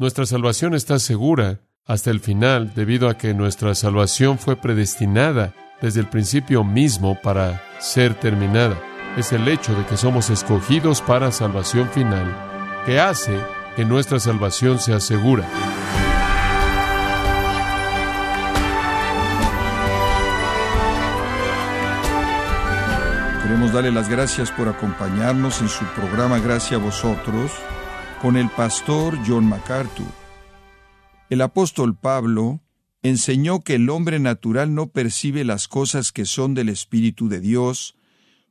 [0.00, 5.98] Nuestra salvación está segura hasta el final debido a que nuestra salvación fue predestinada desde
[5.98, 8.80] el principio mismo para ser terminada.
[9.16, 12.32] Es el hecho de que somos escogidos para salvación final
[12.86, 13.36] que hace
[13.74, 15.44] que nuestra salvación sea segura.
[23.42, 27.50] Queremos darle las gracias por acompañarnos en su programa Gracia a vosotros
[28.20, 30.06] con el pastor John MacArthur.
[31.30, 32.60] El apóstol Pablo
[33.02, 37.96] enseñó que el hombre natural no percibe las cosas que son del Espíritu de Dios,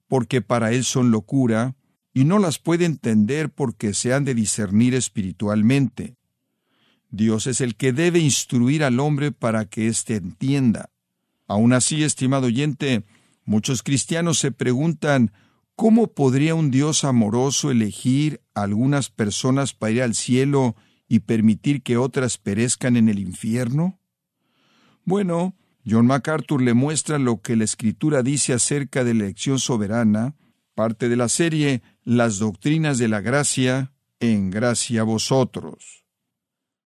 [0.08, 1.76] porque para él son locura,
[2.14, 6.16] y no las puede entender porque se han de discernir espiritualmente.
[7.10, 10.90] Dios es el que debe instruir al hombre para que éste entienda.
[11.48, 13.06] Aún así, estimado oyente,
[13.48, 15.32] Muchos cristianos se preguntan
[15.78, 20.76] ¿cómo podría un Dios amoroso elegir a algunas personas para ir al cielo
[21.08, 24.00] y permitir que otras perezcan en el infierno?
[25.06, 30.36] Bueno, John MacArthur le muestra lo que la Escritura dice acerca de la elección soberana,
[30.74, 36.06] parte de la serie Las Doctrinas de la Gracia, en gracia a vosotros.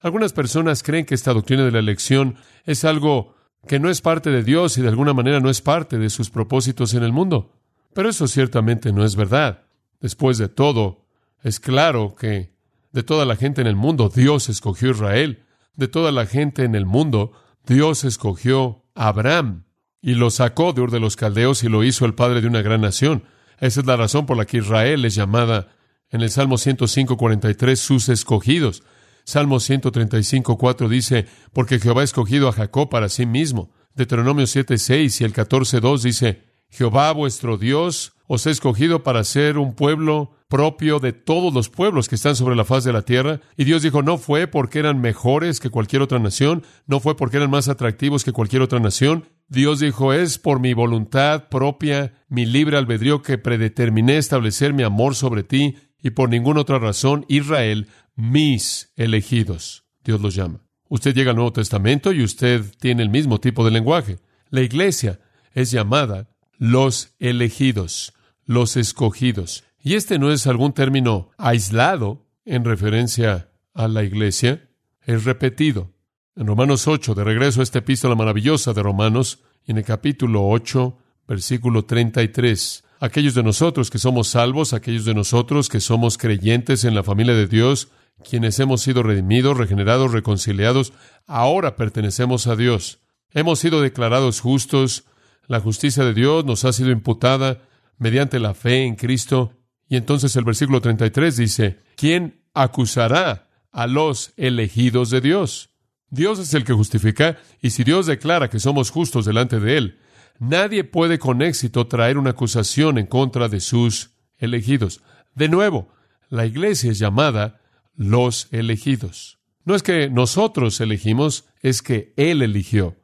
[0.02, 3.36] Algunas personas creen que esta doctrina de la elección es algo
[3.68, 6.30] que no es parte de Dios y de alguna manera no es parte de sus
[6.30, 7.61] propósitos en el mundo.
[7.94, 9.64] Pero eso ciertamente no es verdad.
[10.00, 11.06] Después de todo,
[11.44, 12.54] es claro que
[12.92, 15.44] de toda la gente en el mundo Dios escogió a Israel.
[15.76, 17.32] De toda la gente en el mundo
[17.66, 19.66] Dios escogió a Abraham
[20.02, 22.62] y lo sacó de Ur de los Caldeos y lo hizo el padre de una
[22.62, 23.24] gran nación.
[23.60, 25.70] Esa es la razón por la que Israel es llamada
[26.10, 28.84] en el Salmo 105.43 sus escogidos.
[29.24, 33.72] Salmo 135, 4 dice, porque Jehová ha escogido a Jacob para sí mismo.
[33.94, 39.26] Deuteronomio 7, 6 y el 14, 2 dice, Jehová vuestro Dios os ha escogido para
[39.26, 43.02] ser un pueblo propio de todos los pueblos que están sobre la faz de la
[43.02, 43.42] tierra.
[43.58, 47.38] Y Dios dijo, no fue porque eran mejores que cualquier otra nación, no fue porque
[47.38, 49.28] eran más atractivos que cualquier otra nación.
[49.50, 55.16] Dios dijo, es por mi voluntad propia, mi libre albedrío que predeterminé establecer mi amor
[55.16, 59.86] sobre ti y por ninguna otra razón Israel mis elegidos.
[60.04, 60.64] Dios los llama.
[60.88, 64.20] Usted llega al Nuevo Testamento y usted tiene el mismo tipo de lenguaje.
[64.50, 65.20] La iglesia
[65.54, 66.31] es llamada
[66.62, 68.14] los elegidos,
[68.46, 69.64] los escogidos.
[69.82, 74.70] Y este no es algún término aislado en referencia a la iglesia,
[75.02, 75.90] es repetido.
[76.36, 81.00] En Romanos 8, de regreso a esta epístola maravillosa de Romanos, en el capítulo 8,
[81.28, 86.94] versículo 33, aquellos de nosotros que somos salvos, aquellos de nosotros que somos creyentes en
[86.94, 87.88] la familia de Dios,
[88.24, 90.94] quienes hemos sido redimidos, regenerados, reconciliados,
[91.26, 93.00] ahora pertenecemos a Dios.
[93.32, 95.06] Hemos sido declarados justos,
[95.52, 97.62] la justicia de Dios nos ha sido imputada
[97.98, 99.52] mediante la fe en Cristo.
[99.90, 105.72] Y entonces el versículo 33 dice, ¿quién acusará a los elegidos de Dios?
[106.10, 110.00] Dios es el que justifica, y si Dios declara que somos justos delante de Él,
[110.40, 115.02] nadie puede con éxito traer una acusación en contra de sus elegidos.
[115.36, 115.90] De nuevo,
[116.30, 117.60] la iglesia es llamada
[117.94, 119.40] los elegidos.
[119.66, 123.01] No es que nosotros elegimos, es que Él eligió.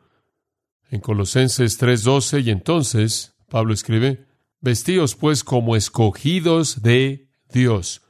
[0.90, 4.26] En Colosenses 3:12 y entonces Pablo escribe,
[4.62, 8.02] Vestíos pues como escogidos de Dios,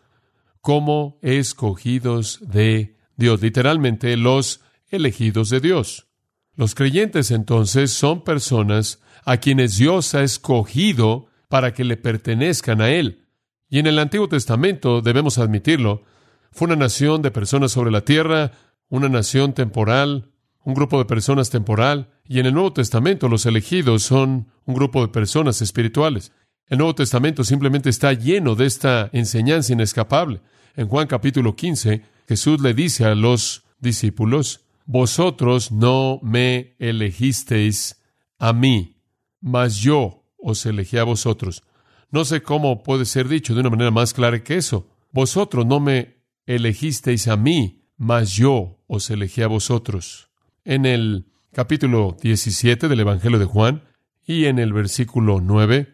[0.61, 6.07] como escogidos de Dios, literalmente los elegidos de Dios.
[6.55, 12.89] Los creyentes entonces son personas a quienes Dios ha escogido para que le pertenezcan a
[12.89, 13.27] Él.
[13.69, 16.03] Y en el Antiguo Testamento, debemos admitirlo,
[16.51, 18.53] fue una nación de personas sobre la tierra,
[18.89, 20.31] una nación temporal,
[20.67, 25.01] un grupo de personas temporal, y en el Nuevo Testamento los elegidos son un grupo
[25.01, 26.33] de personas espirituales.
[26.67, 30.41] El Nuevo Testamento simplemente está lleno de esta enseñanza inescapable.
[30.75, 38.03] En Juan capítulo 15, Jesús le dice a los discípulos, Vosotros no me elegisteis
[38.37, 38.97] a mí,
[39.39, 41.63] mas yo os elegí a vosotros.
[42.11, 44.89] No sé cómo puede ser dicho de una manera más clara que eso.
[45.13, 50.26] Vosotros no me elegisteis a mí, mas yo os elegí a vosotros.
[50.67, 53.83] En el capítulo 17 del Evangelio de Juan
[54.25, 55.93] y en el versículo 9,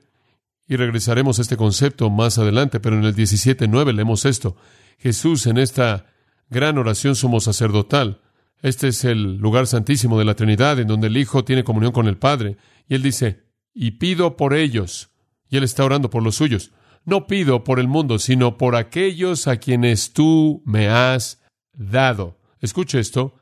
[0.67, 4.57] y regresaremos a este concepto más adelante, pero en el 17.9 leemos esto.
[4.97, 6.07] Jesús en esta
[6.49, 8.21] gran oración sumo sacerdotal.
[8.63, 12.07] Este es el lugar santísimo de la Trinidad, en donde el Hijo tiene comunión con
[12.07, 12.57] el Padre.
[12.87, 13.43] Y él dice,
[13.75, 15.11] y pido por ellos.
[15.49, 16.71] Y él está orando por los suyos
[17.05, 21.41] no pido por el mundo, sino por aquellos a quienes tú me has
[21.73, 22.39] dado.
[22.59, 23.35] Escucha esto,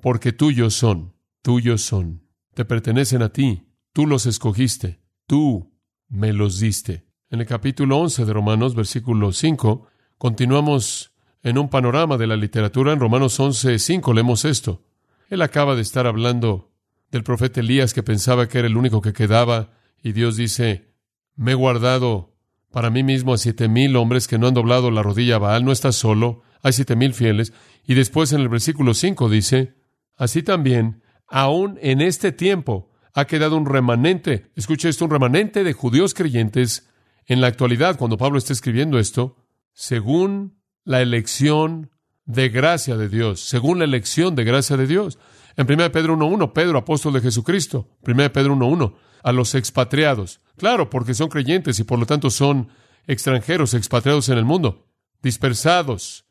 [0.00, 2.22] porque tuyos son, tuyos son,
[2.54, 5.72] te pertenecen a ti, tú los escogiste, tú
[6.08, 7.06] me los diste.
[7.30, 9.86] En el capítulo 11 de Romanos, versículo 5,
[10.18, 11.12] continuamos
[11.42, 12.92] en un panorama de la literatura.
[12.92, 14.84] En Romanos 11, 5 leemos esto.
[15.28, 16.72] Él acaba de estar hablando
[17.10, 20.92] del profeta Elías que pensaba que era el único que quedaba y Dios dice,
[21.36, 22.36] me he guardado
[22.70, 25.64] para mí mismo a siete mil hombres que no han doblado la rodilla a Baal,
[25.64, 27.52] no estás solo, hay siete mil fieles.
[27.86, 29.74] Y después en el versículo 5 dice,
[30.20, 35.72] así también, aún en este tiempo ha quedado un remanente, escuche esto, un remanente de
[35.72, 36.88] judíos creyentes
[37.26, 39.36] en la actualidad, cuando Pablo está escribiendo esto,
[39.72, 41.90] según la elección
[42.26, 45.18] de gracia de Dios, según la elección de gracia de Dios.
[45.56, 47.88] En 1 Pedro 1.1, Pedro, apóstol de Jesucristo.
[48.06, 50.40] 1 Pedro 1.1, a los expatriados.
[50.56, 52.68] Claro, porque son creyentes y por lo tanto son
[53.06, 54.86] extranjeros, expatriados en el mundo,
[55.22, 56.26] dispersados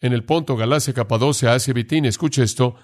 [0.00, 2.04] en el Ponto, Galacia, Capadocia, Asia, Bitín.
[2.04, 2.74] Escuche esto,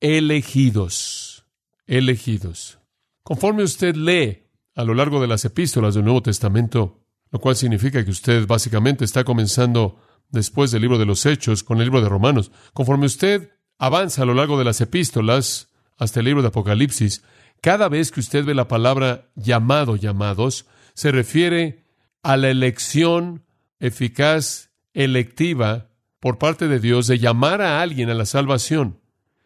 [0.00, 1.44] elegidos,
[1.86, 2.78] elegidos.
[3.22, 7.00] Conforme usted lee a lo largo de las epístolas del Nuevo Testamento,
[7.30, 10.00] lo cual significa que usted básicamente está comenzando
[10.30, 12.50] después del libro de los Hechos con el libro de Romanos.
[12.72, 17.22] Conforme usted avanza a lo largo de las epístolas hasta el libro de Apocalipsis,
[17.60, 21.84] cada vez que usted ve la palabra llamado, llamados, se refiere
[22.22, 23.44] a la elección
[23.80, 25.88] eficaz, electiva,
[26.20, 29.00] por parte de Dios de llamar a alguien a la salvación.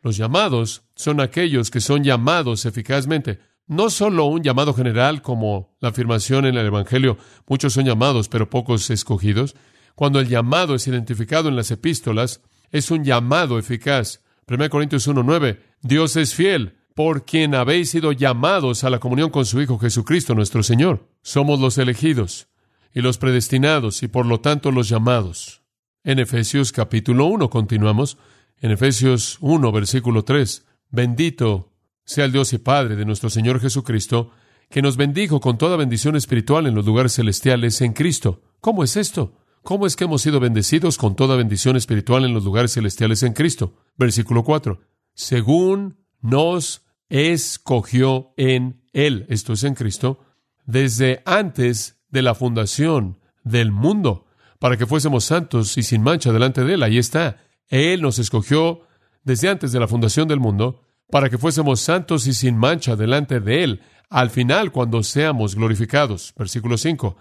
[0.04, 3.38] Los llamados son aquellos que son llamados eficazmente.
[3.66, 7.16] No solo un llamado general como la afirmación en el Evangelio,
[7.48, 9.56] muchos son llamados, pero pocos escogidos.
[9.94, 14.20] Cuando el llamado es identificado en las epístolas, es un llamado eficaz.
[14.46, 19.46] 1 Corintios 1.9, Dios es fiel, por quien habéis sido llamados a la comunión con
[19.46, 21.08] su Hijo Jesucristo nuestro Señor.
[21.22, 22.48] Somos los elegidos
[22.92, 25.62] y los predestinados y por lo tanto los llamados.
[26.02, 28.18] En Efesios capítulo 1 continuamos.
[28.60, 31.72] En Efesios 1 versículo 3, bendito
[32.04, 34.30] sea el Dios y Padre de nuestro Señor Jesucristo,
[34.70, 38.42] que nos bendijo con toda bendición espiritual en los lugares celestiales en Cristo.
[38.60, 39.34] ¿Cómo es esto?
[39.62, 43.32] ¿Cómo es que hemos sido bendecidos con toda bendición espiritual en los lugares celestiales en
[43.32, 43.74] Cristo?
[43.96, 44.80] Versículo 4.
[45.14, 50.20] Según nos escogió en Él, esto es en Cristo,
[50.66, 54.26] desde antes de la fundación del mundo,
[54.58, 56.82] para que fuésemos santos y sin mancha delante de Él.
[56.82, 57.38] Ahí está.
[57.68, 58.82] Él nos escogió
[59.22, 63.40] desde antes de la fundación del mundo, para que fuésemos santos y sin mancha delante
[63.40, 66.34] de Él, al final cuando seamos glorificados.
[66.36, 67.16] Versículo 5.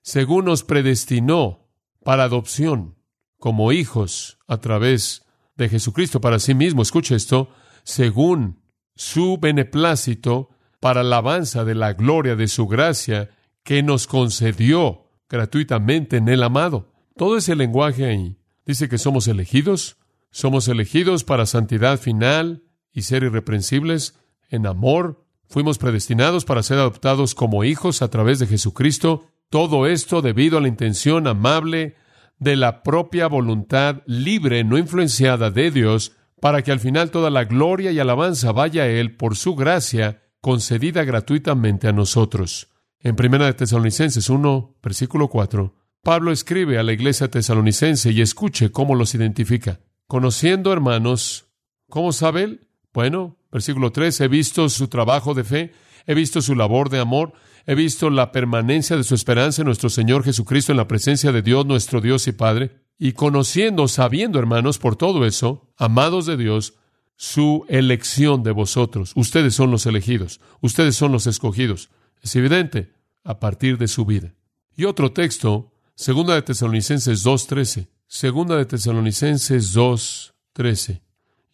[0.00, 1.68] Según nos predestinó
[2.02, 2.96] para adopción
[3.38, 5.24] como hijos a través
[5.56, 6.82] de Jesucristo para sí mismo.
[6.82, 7.50] Escuche esto,
[7.84, 8.60] según
[8.94, 10.50] su beneplácito
[10.80, 13.30] para alabanza de la gloria de su gracia
[13.62, 16.92] que nos concedió gratuitamente en el amado.
[17.16, 18.36] Todo ese lenguaje ahí
[18.66, 19.96] dice que somos elegidos,
[20.30, 22.62] somos elegidos para santidad final
[22.92, 24.18] y ser irreprensibles
[24.48, 30.22] en amor, fuimos predestinados para ser adoptados como hijos a través de Jesucristo, todo esto
[30.22, 31.96] debido a la intención amable
[32.38, 37.44] de la propia voluntad libre, no influenciada de Dios, para que al final toda la
[37.44, 42.68] gloria y alabanza vaya a Él por su gracia concedida gratuitamente a nosotros.
[42.98, 48.70] En 1 de Tesalonicenses 1, versículo 4, Pablo escribe a la iglesia tesalonicense y escuche
[48.70, 49.80] cómo los identifica.
[50.06, 51.46] Conociendo, hermanos,
[51.88, 52.68] ¿cómo sabe él?
[52.92, 55.72] Bueno, versículo 3, he visto su trabajo de fe,
[56.06, 57.32] he visto su labor de amor,
[57.66, 61.42] He visto la permanencia de su esperanza en nuestro Señor Jesucristo en la presencia de
[61.42, 66.74] Dios, nuestro Dios y Padre, y conociendo, sabiendo, hermanos, por todo eso, amados de Dios,
[67.16, 69.12] su elección de vosotros.
[69.14, 71.90] Ustedes son los elegidos, ustedes son los escogidos.
[72.20, 72.92] Es evidente,
[73.22, 74.34] a partir de su vida.
[74.74, 75.71] Y otro texto,
[76.02, 77.86] segunda de Tesalonicenses 2.13.
[78.08, 81.00] Segunda de Tesalonicenses 2.13.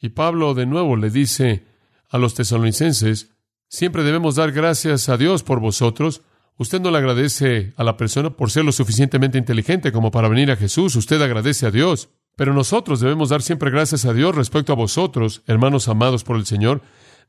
[0.01, 1.67] Y Pablo de nuevo le dice
[2.09, 3.29] a los tesalonicenses,
[3.69, 6.23] Siempre debemos dar gracias a Dios por vosotros.
[6.57, 10.51] Usted no le agradece a la persona por ser lo suficientemente inteligente como para venir
[10.51, 10.97] a Jesús.
[10.97, 12.09] Usted agradece a Dios.
[12.35, 16.47] Pero nosotros debemos dar siempre gracias a Dios respecto a vosotros, hermanos amados por el
[16.47, 16.81] Señor,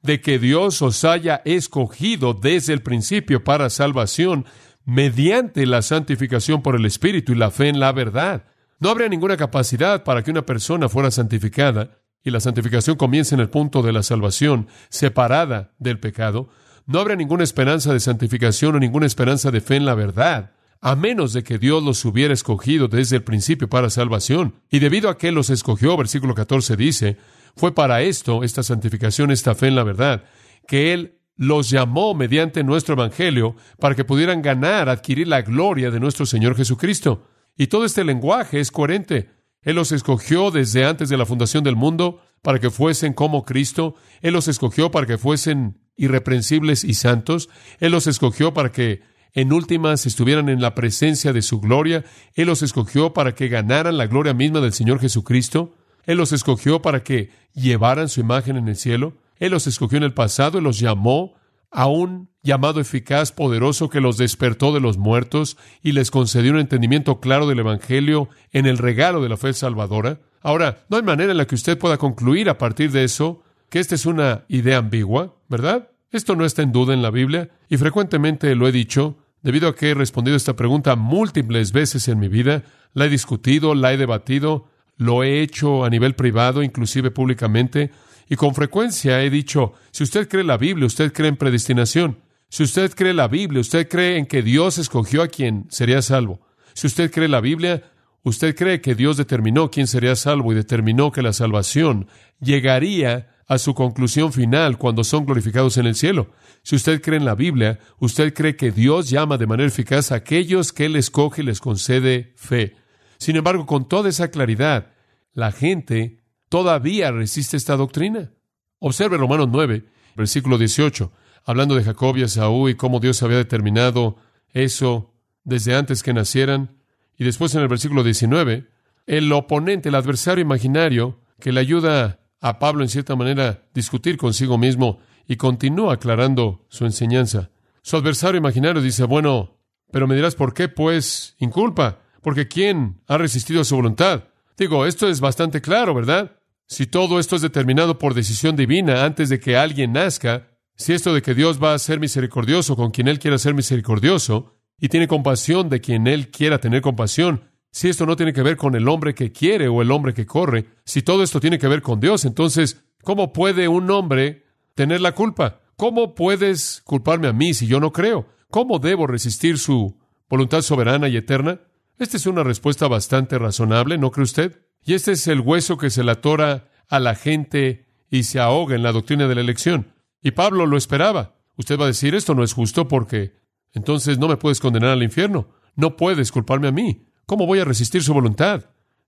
[0.02, 4.46] de que Dios os haya escogido desde el principio para salvación
[4.90, 8.46] mediante la santificación por el Espíritu y la fe en la verdad.
[8.80, 13.42] No habría ninguna capacidad para que una persona fuera santificada y la santificación comienza en
[13.42, 16.50] el punto de la salvación, separada del pecado,
[16.88, 20.96] no habrá ninguna esperanza de santificación o ninguna esperanza de fe en la verdad, a
[20.96, 24.56] menos de que Dios los hubiera escogido desde el principio para salvación.
[24.72, 27.18] Y debido a que los escogió, versículo 14 dice,
[27.56, 30.24] fue para esto, esta santificación, esta fe en la verdad,
[30.68, 36.02] que Él los llamó mediante nuestro Evangelio para que pudieran ganar, adquirir la gloria de
[36.02, 37.24] nuestro Señor Jesucristo.
[37.56, 39.30] Y todo este lenguaje es coherente.
[39.62, 43.96] Él los escogió desde antes de la fundación del mundo para que fuesen como Cristo.
[44.20, 47.50] Él los escogió para que fuesen irreprensibles y santos.
[47.80, 52.04] Él los escogió para que en últimas estuvieran en la presencia de su gloria.
[52.34, 55.74] Él los escogió para que ganaran la gloria misma del Señor Jesucristo.
[56.04, 59.14] Él los escogió para que llevaran su imagen en el cielo.
[59.40, 61.34] Él los escogió en el pasado y los llamó
[61.72, 66.60] a un llamado eficaz, poderoso, que los despertó de los muertos y les concedió un
[66.60, 70.20] entendimiento claro del Evangelio en el regalo de la fe salvadora.
[70.42, 73.80] Ahora, no hay manera en la que usted pueda concluir a partir de eso que
[73.80, 75.90] esta es una idea ambigua, ¿verdad?
[76.12, 79.76] Esto no está en duda en la Biblia y frecuentemente lo he dicho, debido a
[79.76, 83.98] que he respondido esta pregunta múltiples veces en mi vida, la he discutido, la he
[83.98, 84.68] debatido,
[84.98, 87.92] lo he hecho a nivel privado, inclusive públicamente,
[88.30, 92.20] y con frecuencia he dicho, si usted cree la Biblia, usted cree en predestinación.
[92.48, 96.40] Si usted cree la Biblia, usted cree en que Dios escogió a quien sería salvo.
[96.74, 97.92] Si usted cree la Biblia,
[98.24, 102.08] usted cree que Dios determinó quién sería salvo y determinó que la salvación
[102.40, 106.32] llegaría a su conclusión final cuando son glorificados en el cielo.
[106.62, 110.16] Si usted cree en la Biblia, usted cree que Dios llama de manera eficaz a
[110.16, 112.76] aquellos que Él escoge y les concede fe.
[113.18, 114.92] Sin embargo, con toda esa claridad,
[115.34, 116.19] la gente
[116.50, 118.32] todavía resiste esta doctrina.
[118.80, 121.12] Observe Romanos 9, versículo 18,
[121.46, 124.18] hablando de Jacob y Esaú y cómo Dios había determinado
[124.52, 125.14] eso
[125.44, 126.78] desde antes que nacieran.
[127.18, 128.68] Y después en el versículo 19,
[129.06, 134.58] el oponente, el adversario imaginario, que le ayuda a Pablo, en cierta manera, discutir consigo
[134.58, 137.50] mismo y continúa aclarando su enseñanza.
[137.82, 139.58] Su adversario imaginario dice, bueno,
[139.92, 140.70] pero me dirás, ¿por qué?
[140.70, 144.26] Pues inculpa, porque ¿quién ha resistido a su voluntad?
[144.58, 146.39] Digo, esto es bastante claro, ¿verdad?
[146.70, 151.16] Si todo esto es determinado por decisión divina antes de que alguien nazca, si esto
[151.16, 155.08] de que Dios va a ser misericordioso con quien Él quiera ser misericordioso, y tiene
[155.08, 158.88] compasión de quien Él quiera tener compasión, si esto no tiene que ver con el
[158.88, 162.00] hombre que quiere o el hombre que corre, si todo esto tiene que ver con
[162.00, 164.46] Dios, entonces, ¿cómo puede un hombre
[164.76, 165.62] tener la culpa?
[165.76, 168.28] ¿Cómo puedes culparme a mí si yo no creo?
[168.52, 169.98] ¿Cómo debo resistir su
[170.30, 171.62] voluntad soberana y eterna?
[171.98, 174.69] Esta es una respuesta bastante razonable, ¿no cree usted?
[174.84, 178.76] Y este es el hueso que se le atora a la gente y se ahoga
[178.76, 179.94] en la doctrina de la elección.
[180.22, 181.36] Y Pablo lo esperaba.
[181.56, 183.34] Usted va a decir, esto no es justo porque
[183.74, 185.50] entonces no me puedes condenar al infierno.
[185.76, 187.06] No puedes culparme a mí.
[187.26, 188.66] ¿Cómo voy a resistir su voluntad?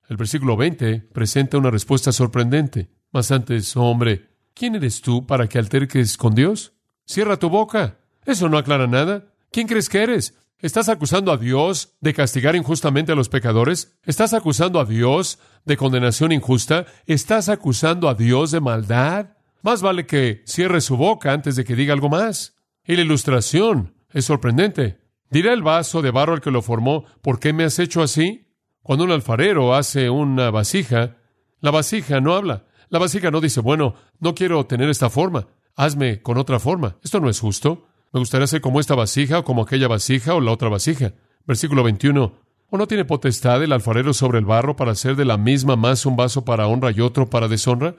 [0.07, 2.89] El versículo 20 presenta una respuesta sorprendente.
[3.11, 6.73] Más antes, oh hombre, ¿quién eres tú para que alterques con Dios?
[7.05, 7.99] Cierra tu boca.
[8.25, 9.33] Eso no aclara nada.
[9.51, 10.37] ¿Quién crees que eres?
[10.61, 13.97] ¿Estás acusando a Dios de castigar injustamente a los pecadores?
[14.05, 16.85] ¿Estás acusando a Dios de condenación injusta?
[17.07, 19.37] ¿Estás acusando a Dios de maldad?
[19.63, 22.57] Más vale que cierre su boca antes de que diga algo más.
[22.85, 24.99] Y la ilustración es sorprendente.
[25.31, 28.53] Dirá el vaso de barro al que lo formó, ¿por qué me has hecho así?
[28.83, 31.17] Cuando un alfarero hace una vasija,
[31.59, 32.67] la vasija no habla.
[32.89, 36.97] La vasija no dice, bueno, no quiero tener esta forma, hazme con otra forma.
[37.03, 37.87] Esto no es justo.
[38.13, 41.13] Me gustaría ser como esta vasija o como aquella vasija o la otra vasija.
[41.45, 42.33] Versículo 21.
[42.69, 46.05] ¿O no tiene potestad el alfarero sobre el barro para hacer de la misma más
[46.05, 47.95] un vaso para honra y otro para deshonra?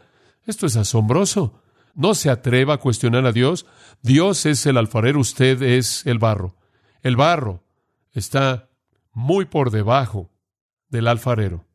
[0.46, 1.62] Esto es asombroso.
[1.94, 3.66] No se atreva a cuestionar a Dios.
[4.02, 6.56] Dios es el alfarero, usted es el barro.
[7.02, 7.64] El barro
[8.12, 8.70] está
[9.12, 10.30] muy por debajo
[10.88, 11.66] del alfarero.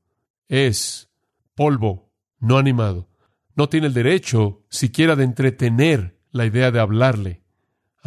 [0.48, 1.10] Es
[1.56, 3.10] polvo no animado.
[3.56, 7.47] No tiene el derecho siquiera de entretener la idea de hablarle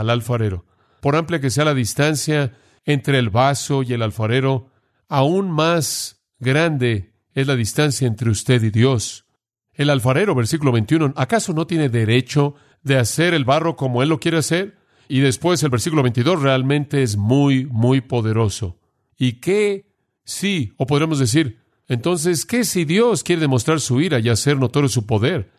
[0.01, 0.67] al alfarero.
[1.01, 4.71] Por amplia que sea la distancia entre el vaso y el alfarero,
[5.09, 9.27] aún más grande es la distancia entre usted y Dios.
[9.73, 14.21] El alfarero, versículo 21, ¿acaso no tiene derecho de hacer el barro como él lo
[14.21, 14.79] quiere hacer?
[15.09, 18.79] Y después el versículo 22 realmente es muy, muy poderoso.
[19.17, 19.87] ¿Y qué
[20.25, 20.73] sí?
[20.77, 25.07] O podremos decir, entonces, ¿qué si Dios quiere demostrar su ira y hacer notorio su
[25.07, 25.51] poder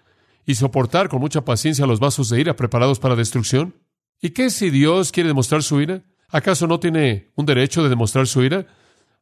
[0.45, 3.75] y soportar con mucha paciencia los vasos de ira preparados para destrucción?
[4.21, 6.03] ¿Y qué si Dios quiere demostrar su ira?
[6.29, 8.67] ¿Acaso no tiene un derecho de demostrar su ira?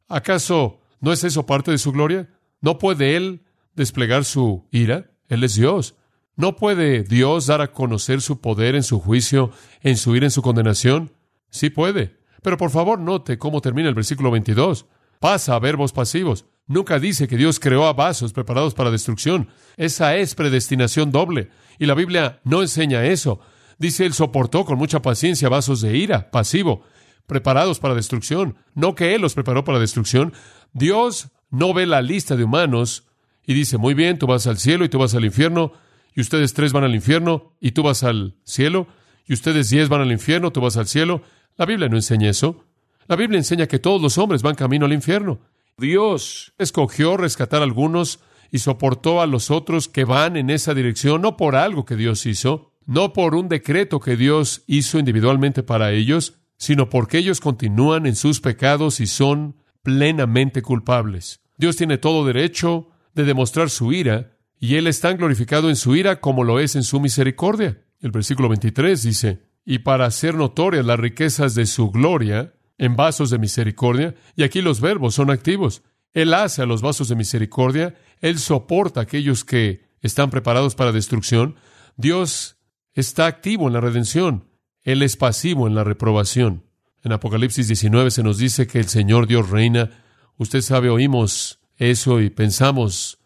[0.08, 2.28] ¿Acaso no es eso parte de su gloria?
[2.60, 3.42] ¿No puede Él
[3.74, 5.10] desplegar su ira?
[5.28, 5.94] Él es Dios.
[6.36, 10.30] ¿No puede Dios dar a conocer su poder en su juicio, en su ira, en
[10.30, 11.12] su condenación?
[11.48, 12.18] Sí puede.
[12.42, 14.84] Pero por favor note cómo termina el versículo 22.
[15.18, 16.44] Pasa a verbos pasivos.
[16.66, 19.48] Nunca dice que Dios creó a vasos preparados para destrucción.
[19.76, 21.48] Esa es predestinación doble.
[21.78, 23.40] Y la Biblia no enseña eso.
[23.80, 26.84] Dice, Él soportó con mucha paciencia vasos de ira, pasivo,
[27.26, 28.56] preparados para destrucción.
[28.74, 30.32] No que Él los preparó para destrucción.
[30.72, 33.08] Dios no ve la lista de humanos
[33.44, 35.72] y dice, muy bien, tú vas al cielo y tú vas al infierno
[36.14, 38.86] y ustedes tres van al infierno y tú vas al cielo,
[39.26, 41.22] y ustedes diez van al infierno, tú vas al cielo.
[41.56, 42.64] La Biblia no enseña eso.
[43.06, 45.40] La Biblia enseña que todos los hombres van camino al infierno.
[45.78, 48.20] Dios escogió rescatar a algunos
[48.50, 52.26] y soportó a los otros que van en esa dirección, no por algo que Dios
[52.26, 58.06] hizo, no por un decreto que Dios hizo individualmente para ellos, sino porque ellos continúan
[58.06, 61.40] en sus pecados y son plenamente culpables.
[61.56, 65.96] Dios tiene todo derecho de demostrar su ira, y Él es tan glorificado en su
[65.96, 67.82] ira como lo es en su misericordia.
[68.00, 73.30] El versículo 23 dice, y para hacer notorias las riquezas de su gloria en vasos
[73.30, 75.82] de misericordia, y aquí los verbos son activos.
[76.12, 80.92] Él hace a los vasos de misericordia, Él soporta a aquellos que están preparados para
[80.92, 81.56] destrucción.
[81.96, 82.56] Dios
[83.00, 84.48] está activo en la redención,
[84.82, 86.64] Él es pasivo en la reprobación.
[87.02, 89.90] En Apocalipsis 19 se nos dice que el Señor Dios reina.
[90.36, 93.18] Usted sabe, oímos eso y pensamos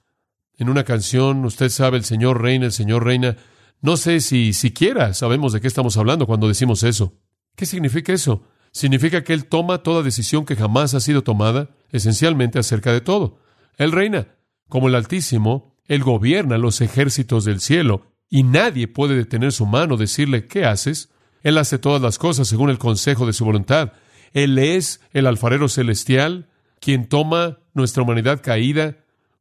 [0.56, 3.36] en una canción, usted sabe, el Señor reina, el Señor reina.
[3.80, 7.12] No sé si siquiera sabemos de qué estamos hablando cuando decimos eso.
[7.56, 8.44] ¿Qué significa eso?
[8.72, 13.38] Significa que Él toma toda decisión que jamás ha sido tomada, esencialmente acerca de todo.
[13.76, 14.28] Él reina.
[14.68, 19.96] Como el Altísimo, Él gobierna los ejércitos del cielo y nadie puede detener su mano,
[19.96, 21.08] decirle, ¿qué haces?
[21.44, 23.92] Él hace todas las cosas según el consejo de su voluntad.
[24.32, 26.48] Él es el alfarero celestial,
[26.80, 28.96] quien toma nuestra humanidad caída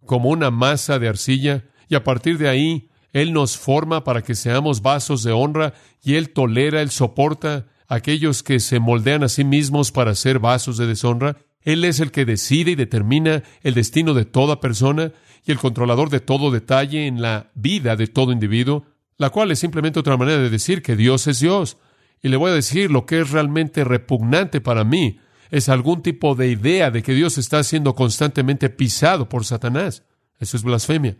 [0.05, 4.35] como una masa de arcilla, y a partir de ahí Él nos forma para que
[4.35, 5.73] seamos vasos de honra,
[6.03, 10.37] y Él tolera, Él soporta a aquellos que se moldean a sí mismos para ser
[10.37, 11.37] vasos de deshonra.
[11.63, 15.13] Él es el que decide y determina el destino de toda persona
[15.45, 18.85] y el controlador de todo detalle en la vida de todo individuo,
[19.17, 21.77] la cual es simplemente otra manera de decir que Dios es Dios.
[22.21, 25.19] Y le voy a decir lo que es realmente repugnante para mí.
[25.51, 30.03] Es algún tipo de idea de que Dios está siendo constantemente pisado por Satanás.
[30.39, 31.17] Eso es blasfemia.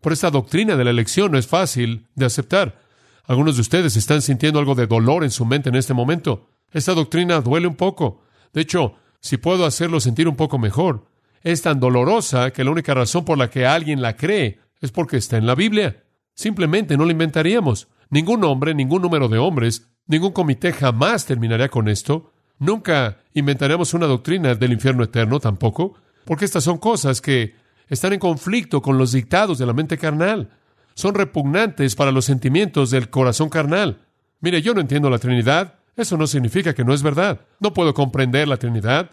[0.00, 2.80] Por esta doctrina de la elección no es fácil de aceptar.
[3.24, 6.50] Algunos de ustedes están sintiendo algo de dolor en su mente en este momento.
[6.72, 8.22] Esta doctrina duele un poco.
[8.52, 11.06] De hecho, si puedo hacerlo sentir un poco mejor,
[11.44, 15.18] es tan dolorosa que la única razón por la que alguien la cree es porque
[15.18, 16.02] está en la Biblia.
[16.34, 17.86] Simplemente no la inventaríamos.
[18.10, 22.32] Ningún hombre, ningún número de hombres Ningún comité jamás terminaría con esto.
[22.58, 27.54] Nunca inventaremos una doctrina del infierno eterno tampoco, porque estas son cosas que
[27.88, 30.50] están en conflicto con los dictados de la mente carnal.
[30.94, 34.02] Son repugnantes para los sentimientos del corazón carnal.
[34.40, 35.76] Mire, yo no entiendo la Trinidad.
[35.96, 37.40] Eso no significa que no es verdad.
[37.58, 39.10] No puedo comprender la Trinidad.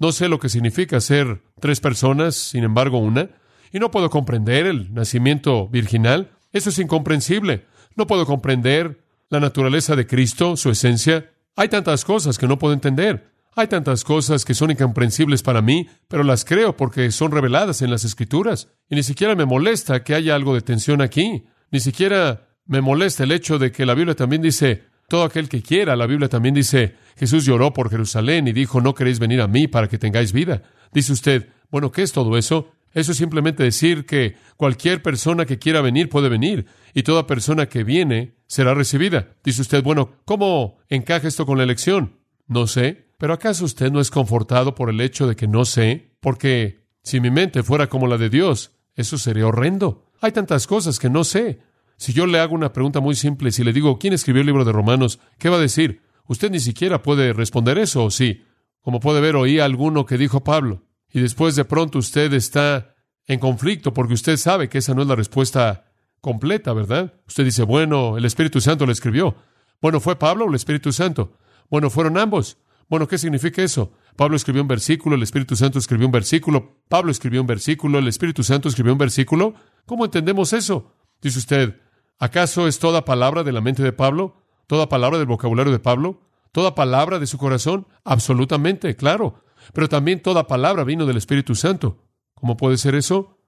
[0.00, 3.28] No sé lo que significa ser tres personas, sin embargo una.
[3.70, 6.32] Y no puedo comprender el nacimiento virginal.
[6.52, 7.66] Eso es incomprensible.
[7.96, 11.30] No puedo comprender la naturaleza de Cristo, su esencia.
[11.54, 13.30] Hay tantas cosas que no puedo entender.
[13.54, 17.90] Hay tantas cosas que son incomprensibles para mí, pero las creo porque son reveladas en
[17.90, 18.68] las Escrituras.
[18.88, 21.44] Y ni siquiera me molesta que haya algo de tensión aquí.
[21.70, 25.60] Ni siquiera me molesta el hecho de que la Biblia también dice, todo aquel que
[25.60, 29.48] quiera, la Biblia también dice, Jesús lloró por Jerusalén y dijo, no queréis venir a
[29.48, 30.62] mí para que tengáis vida.
[30.92, 32.70] Dice usted, bueno, ¿qué es todo eso?
[32.94, 37.66] Eso es simplemente decir que cualquier persona que quiera venir puede venir y toda persona
[37.66, 39.34] que viene será recibida.
[39.42, 42.16] Dice usted, bueno, ¿cómo encaja esto con la elección?
[42.46, 46.12] No sé, pero ¿acaso usted no es confortado por el hecho de que no sé?
[46.20, 50.06] Porque si mi mente fuera como la de Dios, eso sería horrendo.
[50.20, 51.58] Hay tantas cosas que no sé.
[52.00, 54.64] Si yo le hago una pregunta muy simple, si le digo, ¿quién escribió el libro
[54.64, 55.20] de Romanos?
[55.38, 56.00] ¿Qué va a decir?
[56.26, 58.42] Usted ni siquiera puede responder eso, ¿o sí?
[58.80, 60.82] Como puede ver, oí alguno que dijo Pablo
[61.12, 62.94] y después de pronto usted está
[63.26, 67.12] en conflicto porque usted sabe que esa no es la respuesta completa, ¿verdad?
[67.28, 69.36] Usted dice, bueno, el Espíritu Santo lo escribió.
[69.82, 71.36] Bueno, ¿fue Pablo o el Espíritu Santo?
[71.68, 72.56] Bueno, fueron ambos.
[72.88, 73.92] Bueno, ¿qué significa eso?
[74.16, 78.08] Pablo escribió un versículo, el Espíritu Santo escribió un versículo, Pablo escribió un versículo, el
[78.08, 79.52] Espíritu Santo escribió un versículo.
[79.84, 80.96] ¿Cómo entendemos eso?
[81.20, 81.76] Dice usted,
[82.20, 84.36] ¿acaso es toda palabra de la mente de Pablo?
[84.68, 86.20] ¿Toda palabra del vocabulario de Pablo?
[86.52, 87.88] ¿Toda palabra de su corazón?
[88.04, 92.04] Absolutamente, claro pero también toda palabra vino del Espíritu Santo.
[92.34, 93.38] ¿Cómo puede ser eso?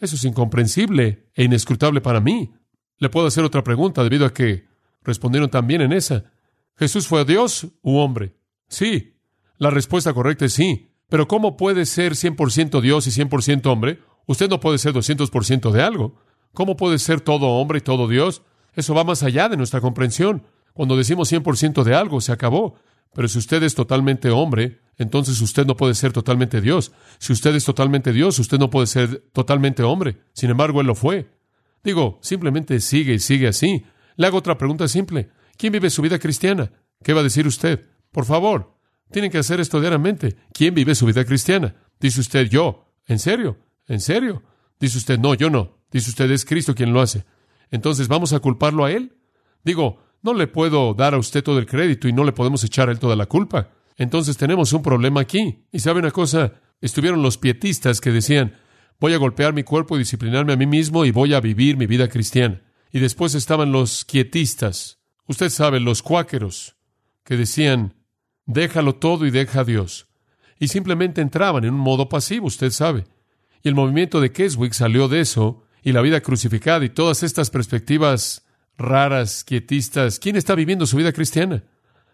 [0.00, 2.52] Eso es incomprensible e inescrutable para mí.
[2.98, 4.66] Le puedo hacer otra pregunta debido a que
[5.02, 6.32] respondieron también en esa.
[6.76, 8.36] ¿Jesús fue Dios u hombre?
[8.68, 9.16] Sí.
[9.58, 10.90] La respuesta correcta es sí.
[11.08, 14.00] Pero ¿cómo puede ser 100% Dios y 100% hombre?
[14.26, 16.20] Usted no puede ser 200% de algo.
[16.54, 18.42] ¿Cómo puede ser todo hombre y todo Dios?
[18.74, 20.42] Eso va más allá de nuestra comprensión.
[20.72, 22.76] Cuando decimos 100% de algo, se acabó.
[23.12, 26.92] Pero si usted es totalmente hombre, entonces usted no puede ser totalmente Dios.
[27.18, 30.18] Si usted es totalmente Dios, usted no puede ser totalmente hombre.
[30.32, 31.28] Sin embargo, Él lo fue.
[31.82, 33.84] Digo, simplemente sigue y sigue así.
[34.16, 35.30] Le hago otra pregunta simple.
[35.56, 36.70] ¿Quién vive su vida cristiana?
[37.02, 37.86] ¿Qué va a decir usted?
[38.12, 38.76] Por favor,
[39.10, 40.36] tienen que hacer esto diariamente.
[40.52, 41.74] ¿Quién vive su vida cristiana?
[41.98, 42.86] Dice usted, yo.
[43.06, 43.58] ¿En serio?
[43.86, 44.42] ¿En serio?
[44.78, 45.79] Dice usted, no, yo no.
[45.90, 47.24] Dice usted, es Cristo quien lo hace.
[47.70, 49.16] Entonces, ¿vamos a culparlo a Él?
[49.64, 52.88] Digo, no le puedo dar a usted todo el crédito y no le podemos echar
[52.88, 53.70] a Él toda la culpa.
[53.96, 55.64] Entonces tenemos un problema aquí.
[55.72, 58.56] Y sabe una cosa, estuvieron los pietistas que decían,
[58.98, 61.86] voy a golpear mi cuerpo y disciplinarme a mí mismo y voy a vivir mi
[61.86, 62.62] vida cristiana.
[62.92, 66.76] Y después estaban los quietistas, usted sabe, los cuáqueros,
[67.24, 67.94] que decían,
[68.46, 70.08] déjalo todo y deja a Dios.
[70.58, 73.04] Y simplemente entraban en un modo pasivo, usted sabe.
[73.62, 77.50] Y el movimiento de Keswick salió de eso, y la vida crucificada y todas estas
[77.50, 80.18] perspectivas raras, quietistas.
[80.18, 81.64] ¿Quién está viviendo su vida cristiana?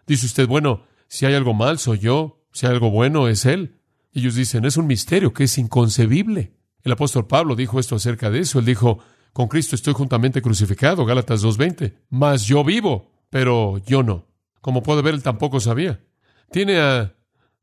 [0.05, 3.79] Dice usted, bueno, si hay algo mal, soy yo, si hay algo bueno, es Él.
[4.13, 6.53] Ellos dicen, es un misterio que es inconcebible.
[6.83, 8.59] El apóstol Pablo dijo esto acerca de eso.
[8.59, 8.99] Él dijo,
[9.33, 11.93] con Cristo estoy juntamente crucificado, Gálatas 2.20.
[12.09, 14.25] Mas yo vivo, pero yo no.
[14.61, 16.01] Como puede ver, él tampoco sabía.
[16.49, 17.13] Tiene a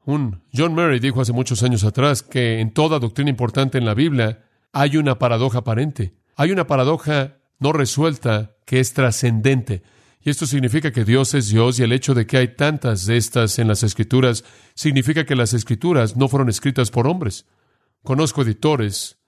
[0.06, 3.94] un John Murray dijo hace muchos años atrás que en toda doctrina importante en la
[3.94, 6.14] Biblia hay una paradoja aparente.
[6.36, 9.82] Hay una paradoja no resuelta que es trascendente.
[10.20, 13.16] Y esto significa que Dios es Dios y el hecho de que hay tantas de
[13.16, 17.46] estas en las Escrituras significa que las Escrituras no fueron escritas por hombres.
[18.02, 19.18] Conozco editores,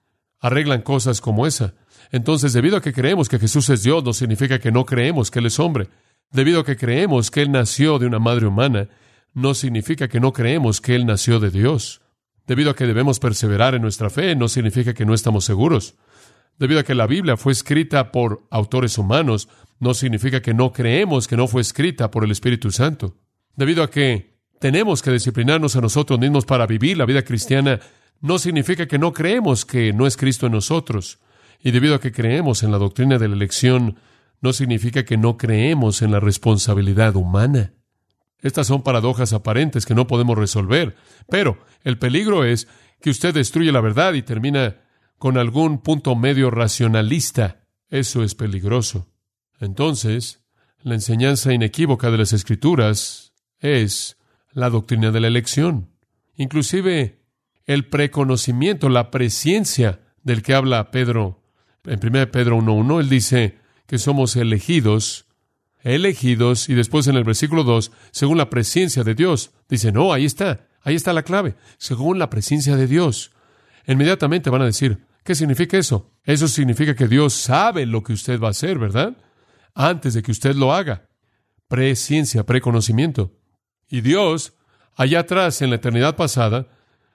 [0.40, 1.74] arreglan cosas como esa.
[2.10, 5.38] Entonces, debido a que creemos que Jesús es Dios, no significa que no creemos que
[5.38, 5.88] Él es hombre.
[6.32, 8.88] Debido a que creemos que Él nació de una madre humana,
[9.32, 12.00] no significa que no creemos que Él nació de Dios.
[12.46, 15.96] Debido a que debemos perseverar en nuestra fe, no significa que no estamos seguros.
[16.58, 21.26] Debido a que la Biblia fue escrita por autores humanos, no significa que no creemos
[21.26, 23.16] que no fue escrita por el Espíritu Santo.
[23.56, 27.80] Debido a que tenemos que disciplinarnos a nosotros mismos para vivir la vida cristiana,
[28.20, 31.18] no significa que no creemos que no es Cristo en nosotros.
[31.62, 33.98] Y debido a que creemos en la doctrina de la elección,
[34.40, 37.72] no significa que no creemos en la responsabilidad humana.
[38.40, 40.96] Estas son paradojas aparentes que no podemos resolver,
[41.28, 42.68] pero el peligro es
[43.00, 44.76] que usted destruye la verdad y termina
[45.18, 47.66] con algún punto medio racionalista.
[47.88, 49.08] Eso es peligroso.
[49.60, 50.44] Entonces,
[50.82, 54.18] la enseñanza inequívoca de las Escrituras es
[54.52, 55.90] la doctrina de la elección.
[56.36, 57.22] Inclusive
[57.64, 61.42] el preconocimiento, la presciencia del que habla Pedro.
[61.84, 65.25] En 1 Pedro 1.1, él dice que somos elegidos,
[65.86, 69.52] elegidos, y después en el versículo 2, según la presencia de Dios.
[69.68, 73.30] Dice, no, ahí está, ahí está la clave, según la presencia de Dios.
[73.86, 76.12] Inmediatamente van a decir, ¿qué significa eso?
[76.24, 79.16] Eso significa que Dios sabe lo que usted va a hacer, ¿verdad?
[79.74, 81.08] Antes de que usted lo haga.
[81.68, 83.32] Presciencia, preconocimiento.
[83.88, 84.54] Y Dios,
[84.96, 86.66] allá atrás, en la eternidad pasada,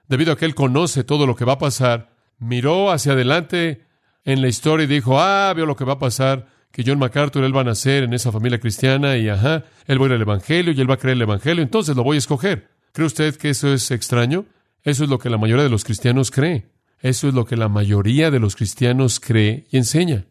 [0.08, 3.86] debido a que Él conoce todo lo que va a pasar, miró hacia adelante
[4.24, 7.44] en la historia y dijo, ah, veo lo que va a pasar, que John MacArthur,
[7.44, 10.22] él va a nacer en esa familia cristiana y, ajá, él va a ir al
[10.22, 12.70] Evangelio y él va a creer el Evangelio, entonces lo voy a escoger.
[12.92, 14.46] ¿Cree usted que eso es extraño?
[14.82, 16.72] Eso es lo que la mayoría de los cristianos cree.
[17.00, 20.26] Eso es lo que la mayoría de los cristianos cree y enseña.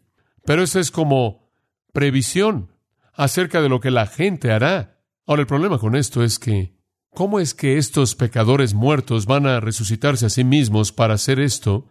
[0.46, 1.52] Pero eso es como
[1.94, 2.72] previsión
[3.14, 5.00] acerca de lo que la gente hará.
[5.28, 6.76] Ahora, el problema con esto es que,
[7.10, 11.90] ¿cómo es que estos pecadores muertos van a resucitarse a sí mismos para hacer esto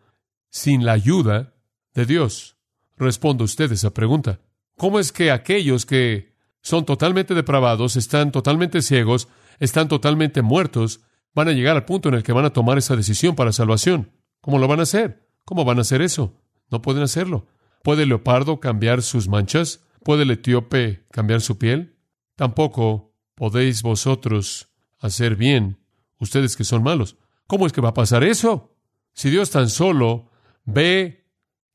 [0.50, 1.54] sin la ayuda
[1.94, 2.59] de Dios?
[3.00, 4.40] Responda usted esa pregunta.
[4.76, 11.00] ¿Cómo es que aquellos que son totalmente depravados, están totalmente ciegos, están totalmente muertos,
[11.34, 14.12] van a llegar al punto en el que van a tomar esa decisión para salvación.
[14.42, 15.26] ¿Cómo lo van a hacer?
[15.46, 16.34] ¿Cómo van a hacer eso?
[16.70, 17.46] No pueden hacerlo.
[17.82, 19.82] ¿Puede el leopardo cambiar sus manchas?
[20.04, 21.96] ¿Puede el etíope cambiar su piel?
[22.36, 25.78] Tampoco podéis vosotros hacer bien,
[26.18, 27.16] ustedes que son malos.
[27.46, 28.76] ¿Cómo es que va a pasar eso?
[29.14, 30.30] Si Dios tan solo
[30.64, 31.19] ve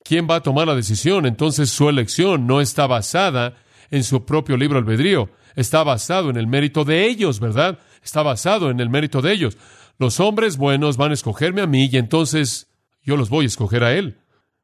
[0.06, 3.56] quién va a tomar la decisión, entonces su elección no está basada
[3.90, 7.80] en su propio libro albedrío, está basado en el mérito de ellos, ¿verdad?
[8.04, 9.58] Está basado en el mérito de ellos.
[9.98, 13.84] Los hombres buenos van a escogerme a mí y entonces yo los voy a escoger
[13.84, 14.20] a él.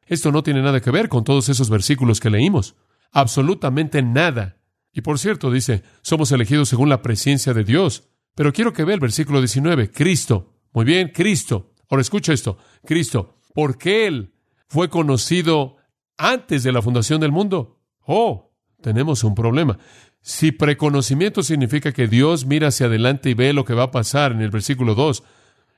[0.06, 2.76] Esto no tiene nada que ver con todos esos versículos que leímos.
[3.12, 4.58] Absolutamente nada.
[4.94, 8.10] Y por cierto, dice, somos elegidos según la presencia de Dios.
[8.36, 9.90] Pero quiero que vea el versículo 19.
[9.92, 10.54] Cristo.
[10.74, 11.74] Muy bien, Cristo.
[11.90, 12.58] Ahora escucha esto.
[12.86, 13.40] Cristo.
[13.54, 14.34] Porque Él
[14.72, 15.76] fue conocido
[16.18, 17.82] antes de la fundación del mundo.
[18.06, 19.78] Oh, tenemos un problema.
[20.22, 24.32] Si preconocimiento significa que Dios mira hacia adelante y ve lo que va a pasar
[24.32, 25.24] en el versículo 2,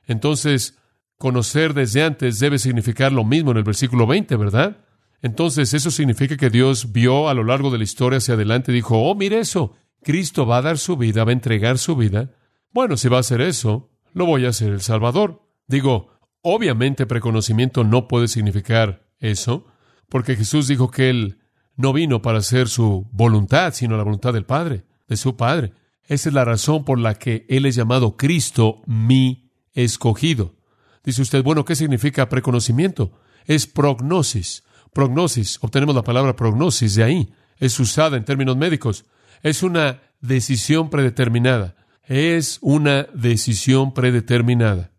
[0.06, 0.78] entonces
[1.18, 4.76] conocer desde antes debe significar lo mismo en el versículo 20, ¿verdad?
[5.22, 8.76] Entonces eso significa que Dios vio a lo largo de la historia hacia adelante y
[8.76, 12.30] dijo, oh, mire eso, Cristo va a dar su vida, va a entregar su vida.
[12.70, 15.42] Bueno, si va a hacer eso, lo voy a hacer el Salvador.
[15.66, 16.13] Digo,
[16.44, 19.66] obviamente preconocimiento no puede significar eso,
[20.08, 21.38] porque Jesús dijo que Él
[21.74, 25.72] no vino para hacer su voluntad, sino la voluntad del Padre, de su Padre.
[26.06, 30.54] Esa es la razón por la que Él es llamado Cristo, mi escogido.
[31.02, 33.18] Dice usted, bueno, ¿qué significa preconocimiento?
[33.46, 34.62] Es prognosis.
[34.92, 37.32] Prognosis, obtenemos la palabra prognosis de ahí.
[37.58, 39.06] Es usada en términos médicos.
[39.42, 41.74] Es una decisión predeterminada.
[42.04, 44.93] Es una decisión predeterminada.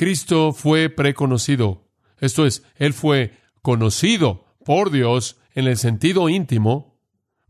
[0.00, 1.86] Cristo fue preconocido.
[2.20, 6.98] Esto es, Él fue conocido por Dios en el sentido íntimo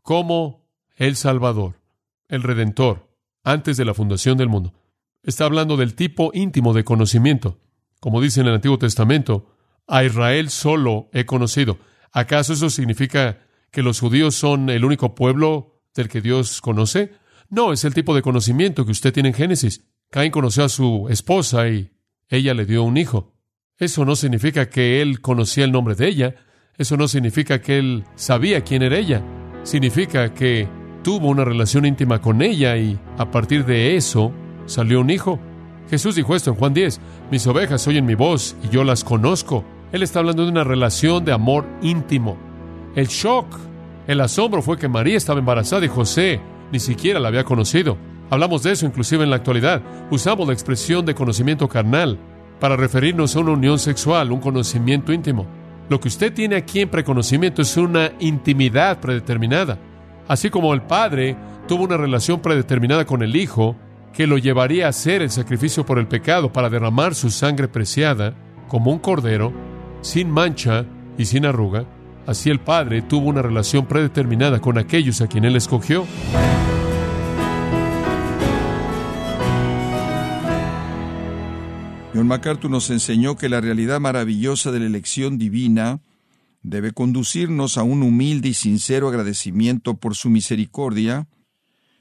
[0.03, 1.81] como el Salvador,
[2.27, 3.09] el Redentor.
[3.45, 4.75] antes de la fundación del mundo.
[5.23, 7.61] Está hablando del tipo íntimo de conocimiento.
[8.01, 9.55] Como dice en el Antiguo Testamento,
[9.87, 11.79] a Israel solo he conocido.
[12.11, 17.13] ¿Acaso eso significa que los judíos son el único pueblo del que Dios conoce?
[17.49, 19.89] No, es el tipo de conocimiento que usted tiene en Génesis.
[20.11, 21.93] Caín conoció a su esposa y
[22.31, 23.35] ella le dio un hijo.
[23.77, 26.35] Eso no significa que él conocía el nombre de ella.
[26.79, 29.23] Eso no significa que él sabía quién era ella.
[29.65, 30.69] Significa que
[31.03, 34.33] tuvo una relación íntima con ella y a partir de eso
[34.67, 35.41] salió un hijo.
[35.91, 37.01] Jesús dijo esto en Juan 10,
[37.33, 39.65] mis ovejas oyen mi voz y yo las conozco.
[39.91, 42.39] Él está hablando de una relación de amor íntimo.
[42.95, 43.47] El shock,
[44.07, 46.41] el asombro fue que María estaba embarazada y José
[46.71, 47.99] ni siquiera la había conocido.
[48.31, 49.83] Hablamos de eso inclusive en la actualidad.
[50.11, 52.17] Usamos la expresión de conocimiento carnal
[52.61, 55.47] para referirnos a una unión sexual, un conocimiento íntimo.
[55.89, 59.79] Lo que usted tiene aquí en preconocimiento es una intimidad predeterminada.
[60.29, 63.75] Así como el Padre tuvo una relación predeterminada con el Hijo,
[64.13, 68.35] que lo llevaría a hacer el sacrificio por el pecado para derramar su sangre preciada,
[68.69, 69.53] como un cordero,
[70.03, 70.85] sin mancha
[71.19, 71.85] y sin arruga,
[72.27, 76.07] así el Padre tuvo una relación predeterminada con aquellos a quien Él escogió.
[82.13, 86.03] John MacArthur nos enseñó que la realidad maravillosa de la elección divina
[86.61, 91.29] debe conducirnos a un humilde y sincero agradecimiento por su misericordia.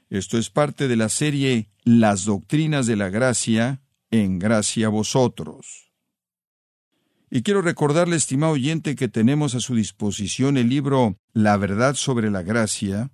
[0.08, 5.92] Esto es parte de la serie Las Doctrinas de la Gracia, en gracia a vosotros.
[7.30, 12.32] Y quiero recordarle, estimado oyente, que tenemos a su disposición el libro La verdad sobre
[12.32, 13.12] la gracia,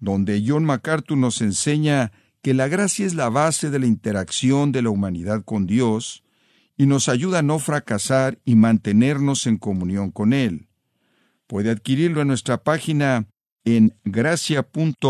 [0.00, 2.12] donde John MacArthur nos enseña
[2.44, 6.24] que la gracia es la base de la interacción de la humanidad con Dios
[6.76, 10.68] y nos ayuda a no fracasar y mantenernos en comunión con Él.
[11.46, 13.28] Puede adquirirlo en nuestra página
[13.64, 15.06] en gracia.org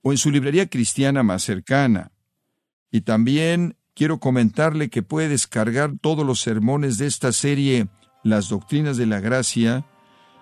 [0.00, 2.10] o en su librería cristiana más cercana.
[2.90, 7.88] Y también quiero comentarle que puede descargar todos los sermones de esta serie
[8.24, 9.84] Las Doctrinas de la Gracia,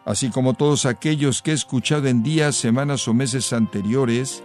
[0.07, 4.45] así como todos aquellos que he escuchado en días, semanas o meses anteriores,